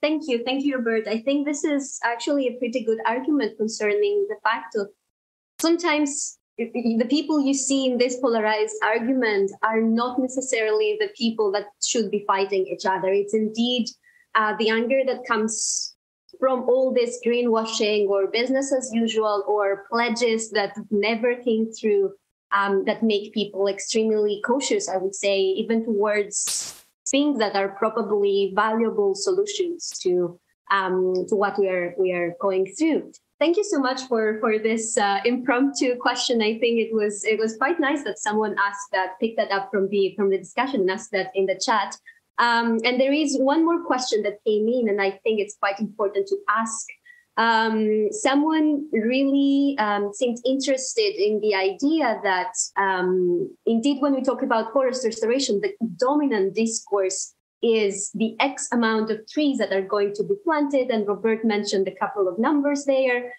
[0.00, 0.44] Thank you.
[0.44, 1.08] Thank you, Robert.
[1.08, 4.88] I think this is actually a pretty good argument concerning the fact of
[5.58, 11.66] sometimes the people you see in this polarized argument are not necessarily the people that
[11.82, 13.08] should be fighting each other.
[13.08, 13.88] It's indeed
[14.34, 15.94] uh, the anger that comes
[16.38, 22.12] from all this greenwashing or business as usual or pledges that never came through
[22.52, 28.52] um, that make people extremely cautious, I would say, even towards things that are probably
[28.54, 30.38] valuable solutions to
[30.70, 33.12] um, to what we are we are going through.
[33.40, 36.40] Thank you so much for for this uh, impromptu question.
[36.40, 39.70] I think it was it was quite nice that someone asked that, picked that up
[39.72, 41.96] from the from the discussion and asked that in the chat.
[42.38, 45.80] Um, and there is one more question that came in, and I think it's quite
[45.80, 46.86] important to ask.
[47.36, 54.42] Um, someone really um, seemed interested in the idea that, um, indeed, when we talk
[54.42, 60.12] about forest restoration, the dominant discourse is the X amount of trees that are going
[60.14, 60.90] to be planted.
[60.90, 63.32] And Robert mentioned a couple of numbers there.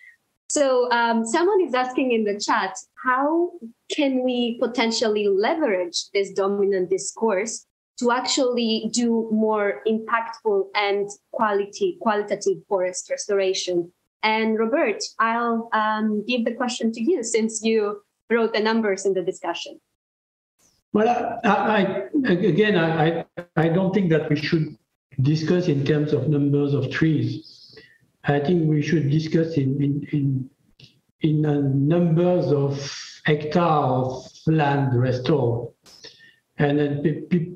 [0.49, 3.51] So um, someone is asking in the chat, how
[3.91, 7.65] can we potentially leverage this dominant discourse
[7.99, 13.91] to actually do more impactful and quality qualitative forest restoration.
[14.23, 19.13] And Robert, I'll um, give the question to you since you wrote the numbers in
[19.13, 19.79] the discussion.
[20.95, 23.25] Well, I, I, again, I,
[23.57, 24.77] I don't think that we should
[25.21, 27.77] discuss in terms of numbers of trees.
[28.23, 30.49] I think we should discuss in in in,
[31.19, 31.59] in uh,
[31.95, 32.79] numbers of
[33.25, 35.67] hectares of land restored.
[36.59, 37.01] And then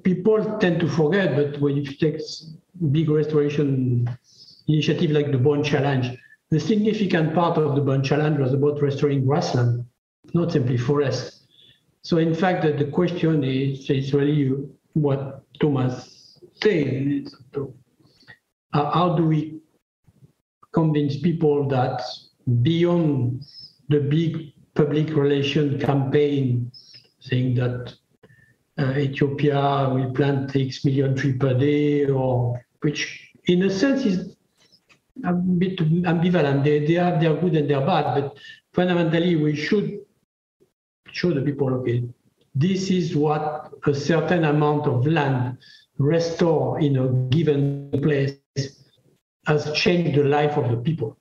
[0.04, 2.20] people tend to forget, but when you take
[2.92, 4.10] big restoration
[4.68, 6.08] initiative like the Bonn Challenge,
[6.50, 9.86] the significant part of the Bonn Challenge was about restoring grassland,
[10.34, 11.39] not simply forest.
[12.10, 14.52] So in fact, the, the question is, is really
[14.94, 17.28] what Thomas said.
[17.54, 17.68] Uh,
[18.74, 19.60] how do we
[20.72, 22.02] convince people that
[22.64, 23.44] beyond
[23.90, 26.72] the big public relation campaign
[27.20, 27.94] saying that
[28.80, 34.36] uh, Ethiopia will plant X million trees per day, or which in a sense is
[35.26, 36.64] a bit ambivalent.
[36.64, 38.38] They, they are they're good and they're bad, but
[38.74, 40.00] fundamentally we should
[41.12, 42.04] show the people, okay,
[42.56, 45.58] this is what a certain amount of land
[45.98, 48.38] restore in a given place
[49.46, 51.18] has changed the life of the people.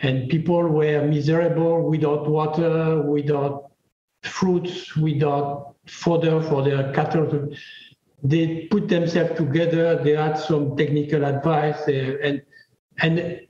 [0.00, 3.72] And people were miserable without water, without
[4.22, 7.48] fruits, without fodder for their cattle.
[8.22, 10.02] They put themselves together.
[10.02, 12.42] They had some technical advice, and
[13.00, 13.40] and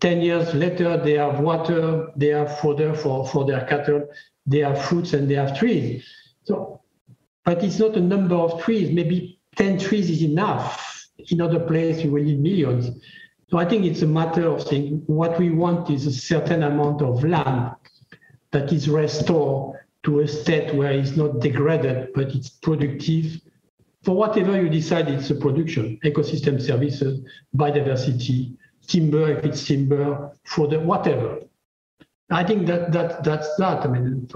[0.00, 4.08] ten years later, they have water, they have fodder for for their cattle,
[4.50, 6.04] they have fruits, and they have trees.
[6.44, 6.80] So,
[7.44, 8.90] but it's not a number of trees.
[8.90, 11.06] Maybe ten trees is enough.
[11.30, 12.90] In other places, you will need millions.
[13.48, 17.02] So I think it's a matter of saying what we want is a certain amount
[17.02, 17.74] of land
[18.52, 23.40] that is restored to a state where it's not degraded, but it's productive
[24.02, 27.20] for whatever you decide it's a production, ecosystem services,
[27.54, 31.40] biodiversity, timber if it's timber, for the whatever.
[32.30, 33.84] I think that that that's that.
[33.84, 34.28] I mean,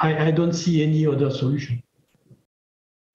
[0.00, 1.82] I, I don't see any other solution.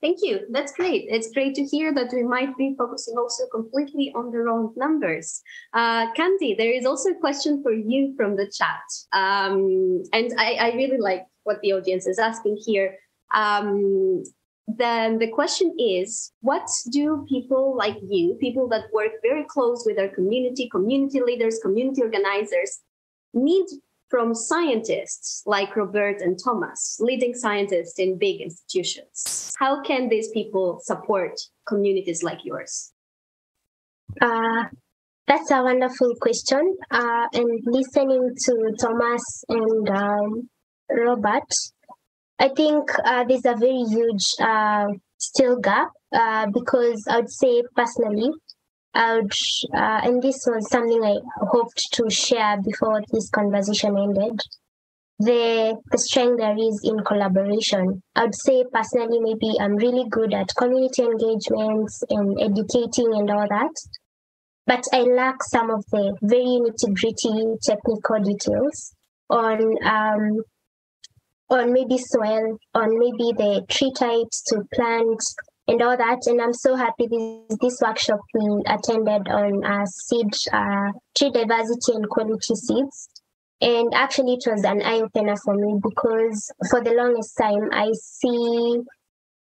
[0.01, 0.41] Thank you.
[0.51, 1.05] That's great.
[1.07, 5.41] It's great to hear that we might be focusing also completely on the wrong numbers.
[5.73, 8.85] Uh, Kandi, there is also a question for you from the chat.
[9.13, 12.99] Um, and I, I, really like what the audience is asking here.
[13.33, 14.23] Um,
[14.67, 19.97] then the question is what do people like you, people that work very close with
[19.97, 22.79] our community, community leaders, community organizers,
[23.33, 23.65] need
[24.09, 29.51] from scientists like Robert and Thomas, leading scientists in big institutions?
[29.57, 31.33] How can these people support
[31.67, 32.93] communities like yours?
[34.21, 34.65] Uh,
[35.27, 36.77] that's a wonderful question.
[36.91, 40.49] Uh, and listening to Thomas and um,
[40.89, 41.49] Robert,
[42.39, 44.87] I think uh, there's a very huge uh,
[45.17, 48.29] still gap uh, because I would say personally,
[48.95, 49.31] Would,
[49.73, 54.39] uh, and this was something I hoped to share before this conversation ended.
[55.19, 58.01] The the strength there is in collaboration.
[58.15, 63.47] I would say personally, maybe I'm really good at community engagements and educating and all
[63.49, 63.75] that,
[64.65, 68.93] but I lack some of the very nitty gritty technical details
[69.29, 70.43] on um,
[71.49, 75.21] on maybe soil, on maybe the tree types to plant
[75.67, 76.19] and all that.
[76.27, 81.93] And I'm so happy this, this workshop we attended on uh, seed, uh, tree diversity
[81.93, 83.09] and quality seeds.
[83.61, 87.89] And actually, it was an eye opener for me because for the longest time, I
[87.93, 88.81] see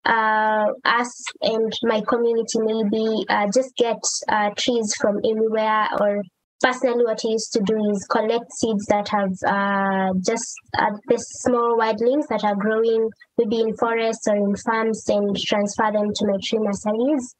[0.05, 6.23] uh, us and my community maybe uh, just get uh, trees from anywhere or
[6.63, 11.19] personally what I used to do is collect seeds that have uh, just uh, the
[11.19, 16.27] small wildlings that are growing maybe in forests or in farms and transfer them to
[16.27, 17.35] my tree nurseries.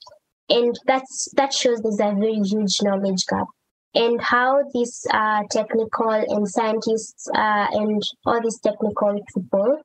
[0.49, 3.47] And that's that shows there's a very huge knowledge gap.
[3.95, 9.83] And how these uh, technical and scientists uh, and all these technical people,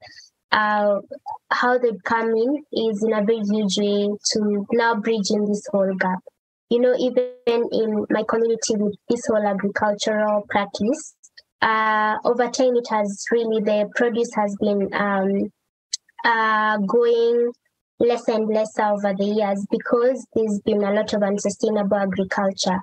[0.51, 0.99] uh,
[1.51, 5.65] how they come in is in a very huge way to now bridge in this
[5.71, 6.19] whole gap
[6.69, 11.15] you know, even in my community with this whole agricultural practice,
[11.61, 15.51] uh, over time it has really the produce has been um,
[16.23, 17.51] uh, going
[17.99, 22.79] less and less over the years because there's been a lot of unsustainable agriculture.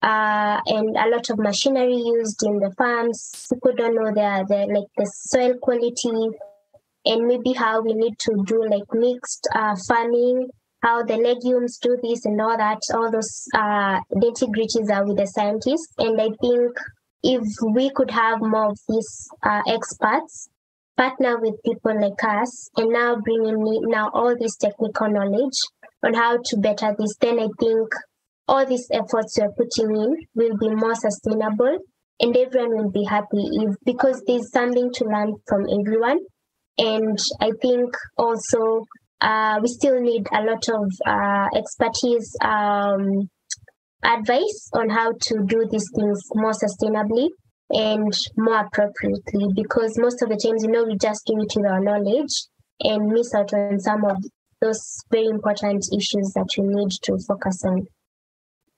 [0.00, 3.46] Uh, and a lot of machinery used in the farms.
[3.52, 6.38] People don't know the, the like the soil quality
[7.04, 10.48] and maybe how we need to do like mixed uh, farming
[10.82, 15.26] how the legumes do this and all that, all those uh, nitty are with the
[15.26, 15.92] scientists.
[15.98, 16.76] And I think
[17.22, 17.42] if
[17.74, 20.48] we could have more of these uh, experts
[20.96, 25.58] partner with people like us and now bringing in now all this technical knowledge
[26.04, 27.88] on how to better this, then I think
[28.46, 31.78] all these efforts we're putting in will be more sustainable
[32.20, 36.18] and everyone will be happy if because there's something to learn from everyone.
[36.78, 38.84] And I think also
[39.20, 43.28] uh, we still need a lot of uh, expertise um,
[44.04, 47.28] advice on how to do these things more sustainably
[47.70, 51.66] and more appropriately because most of the times you know we just give it with
[51.66, 52.46] our knowledge
[52.80, 54.16] and miss out on some of
[54.60, 57.86] those very important issues that we need to focus on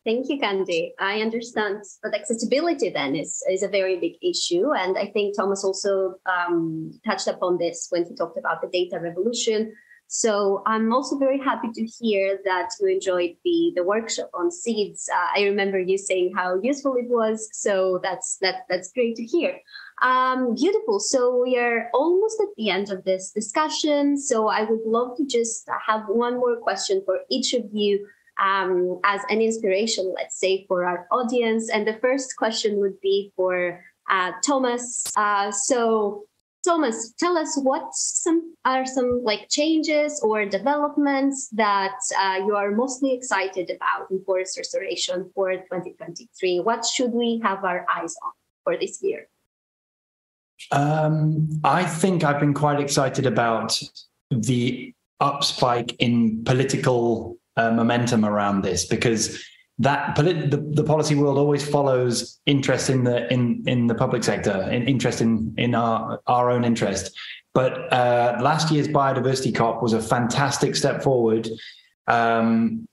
[0.03, 0.93] Thank you, Kandi.
[0.99, 4.73] I understand that accessibility then is, is a very big issue.
[4.73, 8.99] And I think Thomas also um, touched upon this when he talked about the data
[8.99, 9.75] revolution
[10.13, 15.09] so I'm also very happy to hear that you enjoyed the the workshop on seeds.
[15.09, 17.49] Uh, I remember you saying how useful it was.
[17.53, 19.61] So that's that that's great to hear.
[20.03, 20.99] Um, beautiful.
[20.99, 24.19] So we are almost at the end of this discussion.
[24.19, 28.05] So I would love to just have one more question for each of you
[28.43, 31.71] um, as an inspiration, let's say, for our audience.
[31.71, 33.81] And the first question would be for
[34.11, 35.05] uh, Thomas.
[35.17, 36.25] Uh, so
[36.63, 42.71] Thomas, tell us what some are some like changes or developments that uh, you are
[42.71, 46.61] mostly excited about in forest restoration for 2023.
[46.61, 48.33] What should we have our eyes on
[48.65, 49.29] for this year?
[50.71, 53.81] Um, I think I've been quite excited about
[54.31, 54.93] the
[55.23, 59.43] upspike in political uh, momentum around this because
[59.81, 64.23] that polit- the, the policy world always follows interest in the in in the public
[64.23, 67.17] sector, in, interest in in our our own interest.
[67.55, 71.49] But uh, last year's biodiversity COP was a fantastic step forward
[72.07, 72.87] um,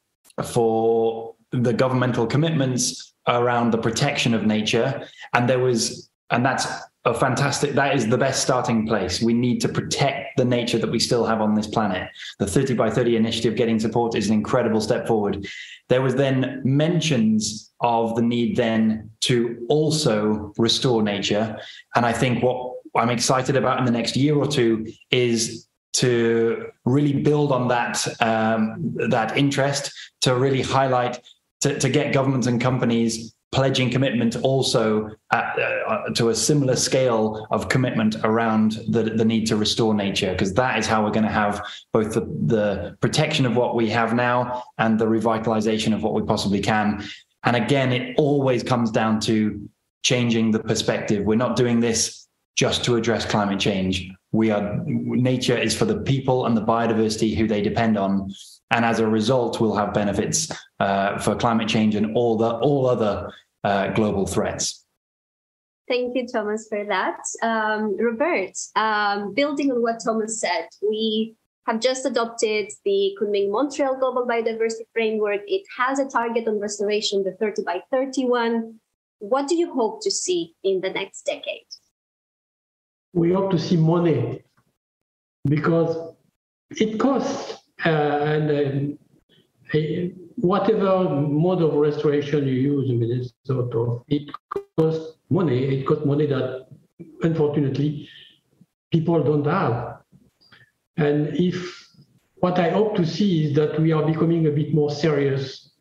[0.44, 6.68] for the governmental commitments around the protection of nature, and there was and that's
[7.08, 9.22] a fantastic that is the best starting place.
[9.22, 12.10] We need to protect the nature that we still have on this planet.
[12.38, 15.48] The 30 by 30 initiative getting support is an incredible step forward.
[15.88, 21.58] There was then mentions of the need then to also restore nature.
[21.96, 26.68] And i think what i'm excited about in the next year or two is to
[26.86, 29.92] really build on that um, that interest,
[30.22, 31.20] to really highlight,
[31.62, 37.48] to, to get governments and companies pledging commitment also at, uh, to a similar scale
[37.50, 41.24] of commitment around the, the need to restore nature, because that is how we're going
[41.24, 46.04] to have both the, the protection of what we have now and the revitalization of
[46.04, 47.04] what we possibly can.
[47.44, 49.70] And again, it always comes down to
[50.04, 51.26] changing the perspective.
[51.26, 54.10] We're not doing this just to address climate change.
[54.32, 58.34] We are nature is for the people and the biodiversity who they depend on,
[58.72, 62.88] and as a result, we'll have benefits uh, for climate change and all the all
[62.88, 63.32] other
[63.64, 64.86] uh, global threats.
[65.88, 67.20] Thank you, Thomas, for that.
[67.42, 73.98] Um, Robert, um, building on what Thomas said, we have just adopted the Kunming Montreal
[73.98, 75.42] Global Biodiversity Framework.
[75.48, 78.80] It has a target on restoration, the 30 by 31.
[79.20, 81.68] What do you hope to see in the next decade?
[83.14, 84.44] We hope to see money
[85.46, 86.14] because
[86.72, 87.56] it costs
[87.86, 88.88] and
[89.74, 89.78] uh,
[90.36, 94.30] whatever mode of restoration you use in Minnesota, it
[94.78, 95.80] costs money.
[95.80, 96.68] It costs money that
[97.22, 98.10] unfortunately
[98.92, 100.00] people don't have.
[100.98, 101.88] And if
[102.38, 105.72] what I hope to see is that we are becoming a bit more serious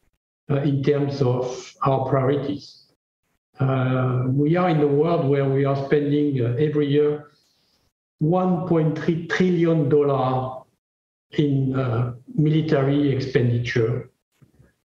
[0.51, 2.87] uh, in terms of our priorities.
[3.59, 7.31] Uh, we are in a world where we are spending uh, every year
[8.23, 10.63] 1.3 trillion dollar
[11.33, 14.11] in uh, military expenditure,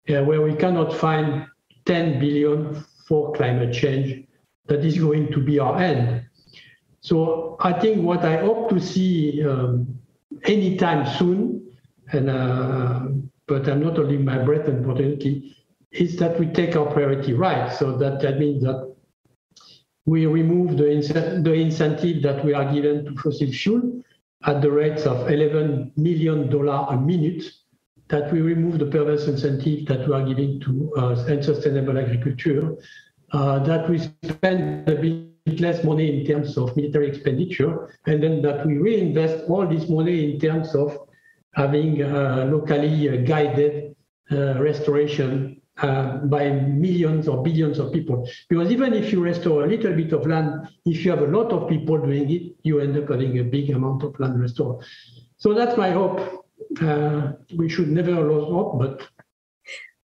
[0.09, 1.47] uh, where we cannot find
[1.85, 4.25] 10 billion for climate change.
[4.67, 6.25] That is going to be our end.
[7.01, 9.99] So I think what I hope to see um,
[10.43, 11.67] anytime soon,
[12.13, 13.07] and uh,
[13.45, 15.55] but I'm not holding my breath, unfortunately,
[15.91, 17.71] is that we take our priority right.
[17.71, 18.93] So that, that means that
[20.05, 24.03] we remove the, the incentive that we are given to fossil fuel
[24.45, 27.43] at the rates of 11 million dollars a minute,
[28.09, 32.75] that we remove the perverse incentive that we are giving to uh, unsustainable agriculture,
[33.31, 38.41] uh, that we spend a bit less money in terms of military expenditure, and then
[38.41, 40.97] that we reinvest all this money in terms of
[41.55, 43.95] having uh, locally guided
[44.31, 48.29] uh, restoration uh, by millions or billions of people.
[48.47, 51.51] Because even if you restore a little bit of land, if you have a lot
[51.51, 54.85] of people doing it, you end up having a big amount of land restored.
[55.37, 56.45] So that's my hope.
[56.81, 59.07] Uh, we should never lose hope, but.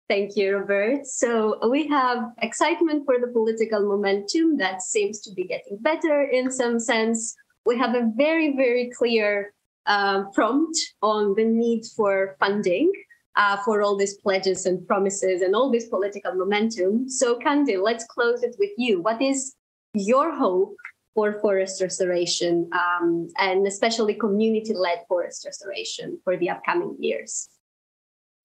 [0.09, 1.05] Thank you, Robert.
[1.05, 6.51] So we have excitement for the political momentum that seems to be getting better in
[6.51, 7.35] some sense.
[7.65, 9.53] We have a very, very clear
[9.85, 12.91] uh, prompt on the need for funding
[13.39, 17.09] uh, for all these pledges and promises and all this political momentum.
[17.09, 19.01] So, Kandil, let's close it with you.
[19.01, 19.55] What is
[19.93, 20.75] your hope
[21.15, 27.47] for forest restoration um, and especially community led forest restoration for the upcoming years?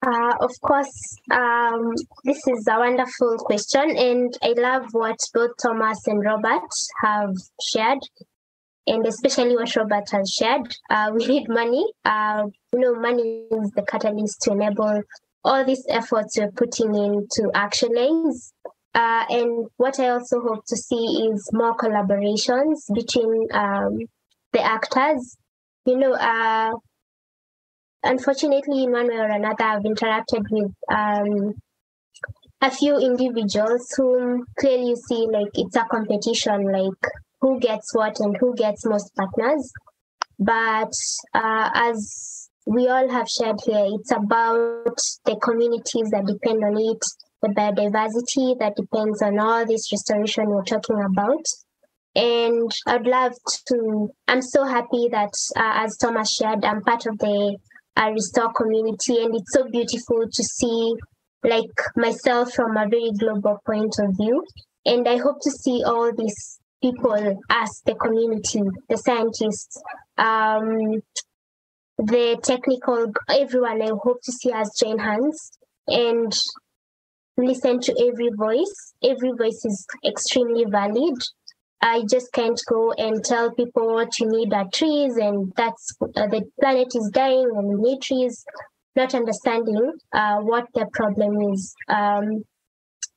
[0.06, 1.92] Uh, of course, um,
[2.24, 6.70] this is a wonderful question, and I love what both Thomas and Robert
[7.02, 7.34] have
[7.72, 8.00] shared
[8.86, 10.76] and especially what Robert has shared.
[10.90, 11.84] Uh, we need money.
[12.04, 15.02] Uh, you know, money is the catalyst to enable
[15.44, 18.52] all these efforts we're putting into actualize.
[18.94, 23.98] Uh, and what I also hope to see is more collaborations between um,
[24.52, 25.36] the actors.
[25.84, 26.72] You know, uh,
[28.02, 31.54] unfortunately, in one way or another, I've interacted with um,
[32.62, 37.10] a few individuals whom clearly you see like it's a competition, like
[37.44, 39.70] who gets what and who gets most partners.
[40.38, 40.94] But
[41.34, 47.04] uh, as we all have shared here, it's about the communities that depend on it,
[47.42, 51.44] the biodiversity that depends on all this restoration we're talking about.
[52.14, 53.34] And I'd love
[53.68, 57.58] to, I'm so happy that, uh, as Thomas shared, I'm part of the
[57.94, 60.94] uh, Restor community, and it's so beautiful to see
[61.42, 64.42] like myself from a very global point of view.
[64.86, 68.60] And I hope to see all these people, us, the community,
[68.90, 69.80] the scientists,
[70.18, 71.00] um,
[71.96, 76.32] the technical, everyone, I hope to see us join hands and
[77.38, 78.92] listen to every voice.
[79.02, 81.14] Every voice is extremely valid.
[81.80, 86.26] I just can't go and tell people what you need are trees and that's uh,
[86.26, 88.44] the planet is dying and we need trees,
[88.94, 91.74] not understanding uh, what the problem is.
[91.88, 92.44] Um,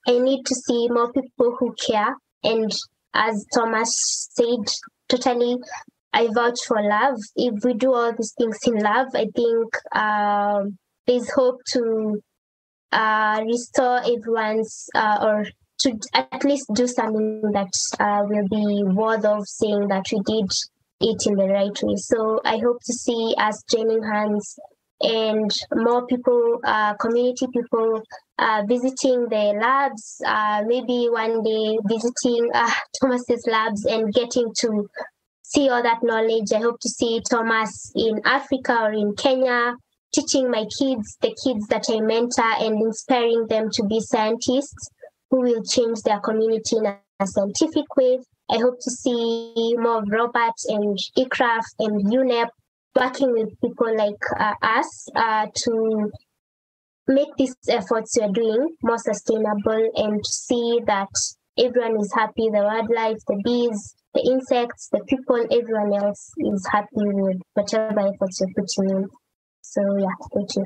[0.07, 2.71] I need to see more people who care and
[3.17, 3.91] as Thomas
[4.31, 4.65] said,
[5.09, 5.57] totally,
[6.13, 7.17] I vouch for love.
[7.35, 10.63] If we do all these things in love, I think uh,
[11.05, 12.21] there's hope to
[12.91, 15.45] uh, restore everyone's uh, or
[15.79, 20.49] to at least do something that uh, will be worth of saying that we did
[21.01, 21.95] it in the right way.
[21.97, 24.57] So I hope to see us joining hands
[25.01, 28.01] and more people, uh, community people,
[28.39, 32.69] uh, visiting the labs, uh, maybe one day visiting uh,
[32.99, 34.87] Thomas's labs and getting to
[35.43, 36.51] see all that knowledge.
[36.53, 39.75] I hope to see Thomas in Africa or in Kenya,
[40.13, 44.89] teaching my kids, the kids that I mentor, and inspiring them to be scientists
[45.31, 48.19] who will change their community in a scientific way.
[48.49, 52.49] I hope to see more of Robert and ICRAF and UNEP
[52.95, 56.11] working with people like uh, us uh, to
[57.07, 61.09] make these efforts we're doing more sustainable and see that
[61.57, 66.87] everyone is happy the wildlife, the bees, the insects, the people, everyone else is happy
[66.95, 69.07] with whatever efforts you're putting in.
[69.61, 70.65] So, yeah, thank you.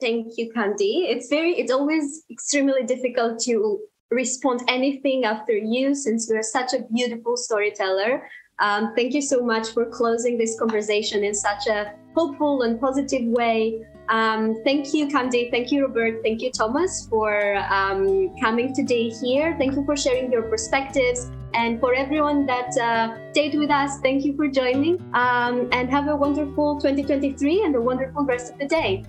[0.00, 1.10] Thank you, Kandi.
[1.10, 3.80] It's very, it's always extremely difficult to
[4.10, 8.28] respond anything after you since you're such a beautiful storyteller.
[8.60, 13.26] Um, thank you so much for closing this conversation in such a hopeful and positive
[13.26, 13.84] way.
[14.08, 15.50] Um, thank you, Kandi.
[15.50, 16.22] Thank you, Robert.
[16.22, 19.54] Thank you, Thomas, for um, coming today here.
[19.58, 21.30] Thank you for sharing your perspectives.
[21.54, 25.00] And for everyone that uh, stayed with us, thank you for joining.
[25.14, 29.04] Um, and have a wonderful 2023 and a wonderful rest of the day.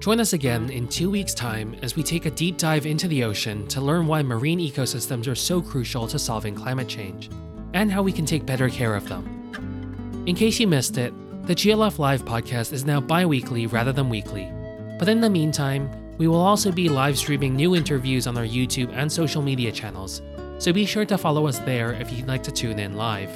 [0.00, 3.24] Join us again in two weeks' time as we take a deep dive into the
[3.24, 7.28] ocean to learn why marine ecosystems are so crucial to solving climate change
[7.74, 10.24] and how we can take better care of them.
[10.26, 11.12] In case you missed it,
[11.48, 14.52] the GLF Live podcast is now bi weekly rather than weekly.
[14.98, 15.88] But in the meantime,
[16.18, 20.20] we will also be live streaming new interviews on our YouTube and social media channels,
[20.58, 23.30] so be sure to follow us there if you'd like to tune in live.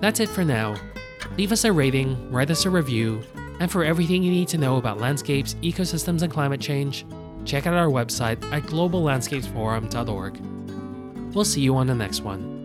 [0.00, 0.76] That's it for now.
[1.36, 3.20] Leave us a rating, write us a review,
[3.58, 7.04] and for everything you need to know about landscapes, ecosystems, and climate change,
[7.44, 11.34] check out our website at globallandscapesforum.org.
[11.34, 12.55] We'll see you on the next one.